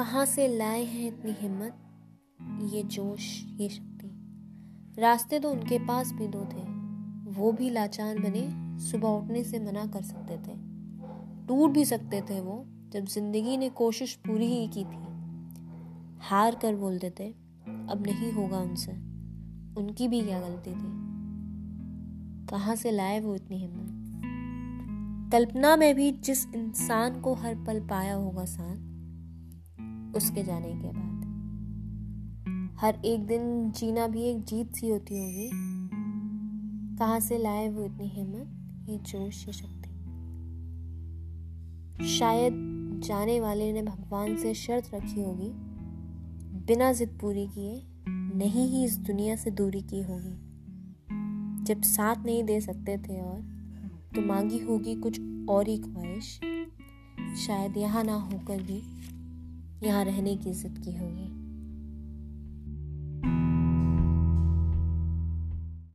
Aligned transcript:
कहाँ 0.00 0.26
से 0.26 0.48
लाए 0.48 0.84
हैं 0.84 1.08
इतनी 1.08 1.32
हिम्मत? 1.32 1.76
ये 2.74 2.82
जोश, 2.82 3.44
ये 3.44 3.68
शक्ति। 3.68 4.10
रास्ते 4.98 5.38
तो 5.38 5.50
उनके 5.50 5.78
पास 5.78 6.12
भी 6.12 6.28
दो 6.28 6.40
थे। 6.40 6.62
वो 7.30 7.52
भी 7.52 7.70
लाचार 7.70 8.18
बने, 8.18 8.78
सुबह 8.78 9.08
उठने 9.08 9.44
से 9.44 9.58
मना 9.58 9.86
कर 9.86 10.02
सकते 10.02 10.34
थे। 10.36 10.56
टूट 11.46 11.70
भी 11.70 11.84
सकते 11.84 12.20
थे 12.20 12.40
वो, 12.40 12.66
जब 12.88 13.04
ज़िंदगी 13.04 13.56
ने 13.56 13.68
कोशिश 13.68 14.14
पूरी 14.14 14.46
ही 14.46 14.68
की 14.68 14.84
थी। 14.84 15.02
हार 16.20 16.54
कर 16.54 16.76
बोल 16.76 16.98
देते, 16.98 17.24
अब 17.90 18.04
नहीं 18.06 18.32
होगा 18.32 18.58
उनसे। 18.58 18.92
उनकी 19.80 20.08
भी 20.08 20.20
क्या 20.22 20.40
गलती 20.40 20.70
थी? 20.70 20.92
कहाँ 22.46 22.76
से 22.76 22.90
लाए 22.90 23.20
वो 23.20 23.34
इतनी 23.34 23.58
हिम्मत? 23.58 23.96
कल्पना 25.32 25.76
में 25.76 25.94
भी 25.94 26.12
जिस 26.12 26.46
इंसान 26.54 27.20
को 27.20 27.34
हर 27.34 27.54
पल 27.54 27.80
पाया 27.80 28.14
होगा 28.14 28.44
साथ 28.44 28.89
उसके 30.20 30.42
जाने 30.42 30.68
के 30.68 30.88
बाद। 30.88 31.20
हर 32.80 32.98
एक 33.04 33.26
दिन 33.26 33.70
जीना 33.70 34.06
भी 34.06 34.22
एक 34.22 34.44
जीत 34.44 34.74
सी 34.74 34.88
होती 34.88 35.18
होगी। 35.18 35.50
कहाँ 36.98 37.20
से 37.20 37.38
लाए 37.38 37.68
वो 37.68 37.84
इतनी 37.84 38.08
हिम्मत, 38.08 38.48
ये 38.88 38.98
जोश, 38.98 39.46
ये 39.46 39.52
शक्ति। 39.52 39.88
शायद 42.18 42.52
जाने 43.04 43.40
वाले 43.40 43.72
ने 43.72 43.82
भगवान 43.82 44.36
से 44.36 44.54
शर्त 44.54 44.94
रखी 44.94 45.22
होगी। 45.22 45.50
बिना 46.66 46.92
जिद 46.92 47.18
पूरी 47.20 47.46
किए, 47.46 47.82
नहीं 48.36 48.68
ही 48.68 48.84
इस 48.84 48.96
दुनिया 48.96 49.36
से 49.36 49.50
दूरी 49.50 49.82
की 49.82 50.02
होगी। 50.02 50.36
जब 51.64 51.82
साथ 51.82 52.16
नहीं 52.24 52.44
दे 52.44 52.60
सकते 52.60 52.98
थे 52.98 53.20
और 53.20 53.40
तो 54.14 54.20
मांगी 54.20 54.58
होगी 54.58 54.94
कुछ 54.94 55.20
और 55.48 55.68
ही 55.68 55.78
ख्वाहिश। 55.78 56.40
शायद 57.46 57.76
यहाँ 57.76 58.04
ना 58.04 58.14
होकर 58.14 58.62
भी 58.62 58.99
यहाँ 59.82 60.04
रहने 60.04 60.36
की 60.36 60.50
इज़्ज़त 60.50 60.78
की 60.84 60.92
होगी। 60.92 61.39